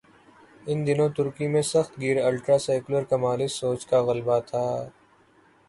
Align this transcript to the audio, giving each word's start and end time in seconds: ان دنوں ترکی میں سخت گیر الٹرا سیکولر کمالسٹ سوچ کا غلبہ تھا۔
ان 0.69 0.77
دنوں 0.87 1.09
ترکی 1.17 1.47
میں 1.53 1.61
سخت 1.73 1.91
گیر 2.01 2.17
الٹرا 2.27 2.57
سیکولر 2.67 3.03
کمالسٹ 3.11 3.55
سوچ 3.61 3.81
کا 3.89 3.99
غلبہ 4.07 4.37
تھا۔ 4.49 4.65